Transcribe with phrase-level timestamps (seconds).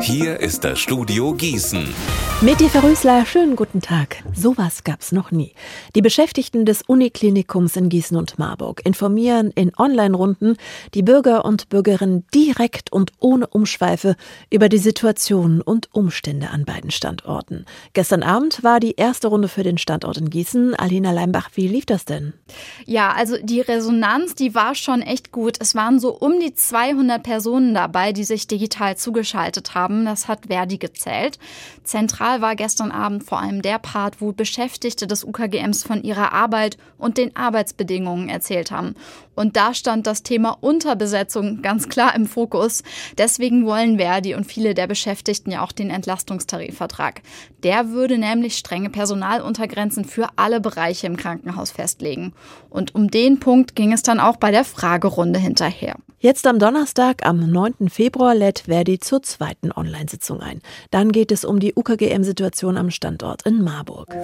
[0.00, 1.86] Hier ist das Studio Gießen.
[2.40, 4.24] Mit die Verrüßler, schönen guten Tag.
[4.32, 5.52] Sowas gab's noch nie.
[5.94, 10.56] Die Beschäftigten des Uniklinikums in Gießen und Marburg informieren in Online-Runden
[10.94, 14.16] die Bürger und Bürgerinnen direkt und ohne Umschweife
[14.48, 17.66] über die Situation und Umstände an beiden Standorten.
[17.92, 20.74] Gestern Abend war die erste Runde für den Standort in Gießen.
[20.74, 22.32] Alina Leimbach, wie lief das denn?
[22.86, 25.58] Ja, also die Resonanz, die war schon echt gut.
[25.60, 29.89] Es waren so um die 200 Personen dabei, die sich digital zugeschaltet haben.
[30.04, 31.38] Das hat Verdi gezählt.
[31.84, 36.32] Zentral Zentral war gestern Abend vor allem der Part, wo Beschäftigte des UKGMs von ihrer
[36.32, 38.94] Arbeit und den Arbeitsbedingungen erzählt haben.
[39.34, 42.82] Und da stand das Thema Unterbesetzung ganz klar im Fokus.
[43.16, 47.22] Deswegen wollen Verdi und viele der Beschäftigten ja auch den Entlastungstarifvertrag.
[47.62, 52.34] Der würde nämlich strenge Personaluntergrenzen für alle Bereiche im Krankenhaus festlegen.
[52.68, 55.96] Und um den Punkt ging es dann auch bei der Fragerunde hinterher.
[56.18, 57.88] Jetzt am Donnerstag, am 9.
[57.88, 60.60] Februar, lädt Verdi zur zweiten Online-Sitzung ein.
[60.90, 64.14] Dann geht es um die UKGM-Situation am Standort in Marburg.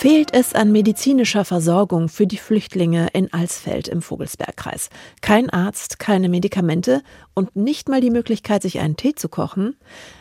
[0.00, 4.88] Fehlt es an medizinischer Versorgung für die Flüchtlinge in Alsfeld im Vogelsbergkreis?
[5.20, 7.02] Kein Arzt, keine Medikamente
[7.34, 9.76] und nicht mal die Möglichkeit, sich einen Tee zu kochen?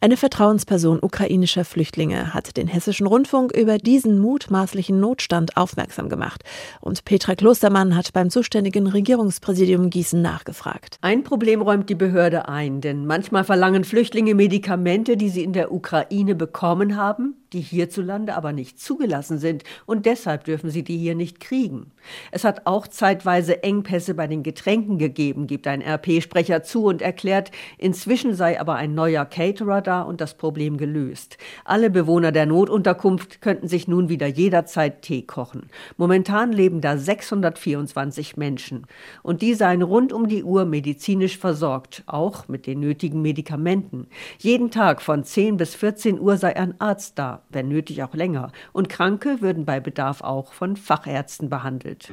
[0.00, 6.42] Eine Vertrauensperson ukrainischer Flüchtlinge hat den hessischen Rundfunk über diesen mutmaßlichen Notstand aufmerksam gemacht.
[6.80, 10.96] Und Petra Klostermann hat beim zuständigen Regierungspräsidium Gießen nachgefragt.
[11.00, 15.70] Ein Problem räumt die Behörde ein, denn manchmal verlangen Flüchtlinge Medikamente, die sie in der
[15.70, 21.14] Ukraine bekommen haben, die hierzulande aber nicht zugelassen sind und deshalb dürfen sie die hier
[21.14, 21.90] nicht kriegen.
[22.30, 27.50] Es hat auch zeitweise Engpässe bei den Getränken gegeben, gibt ein RP-Sprecher zu und erklärt,
[27.78, 31.38] inzwischen sei aber ein neuer Caterer da und das Problem gelöst.
[31.64, 35.66] Alle Bewohner der Notunterkunft könnten sich nun wieder jederzeit Tee kochen.
[35.96, 38.86] Momentan leben da 624 Menschen
[39.22, 44.06] und die seien rund um die Uhr medizinisch versorgt, auch mit den nötigen Medikamenten.
[44.38, 48.52] Jeden Tag von 10 bis 14 Uhr sei ein Arzt da, wenn nötig auch länger,
[48.72, 52.12] und Kranke würden bei Bedarf auch von Fachärzten behandelt.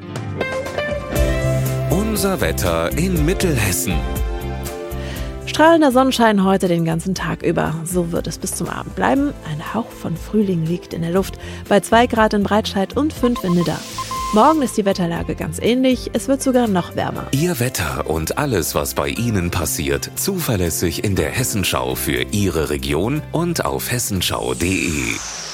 [1.89, 3.93] Unser Wetter in Mittelhessen.
[5.45, 7.73] Strahlender Sonnenschein heute den ganzen Tag über.
[7.83, 9.33] So wird es bis zum Abend bleiben.
[9.49, 11.39] Ein Hauch von Frühling liegt in der Luft.
[11.69, 13.79] Bei 2 Grad in Breitscheid und 5 in Nidda.
[14.33, 16.11] Morgen ist die Wetterlage ganz ähnlich.
[16.11, 17.27] Es wird sogar noch wärmer.
[17.31, 23.21] Ihr Wetter und alles, was bei Ihnen passiert, zuverlässig in der Hessenschau für Ihre Region
[23.31, 25.46] und auf hessenschau.de.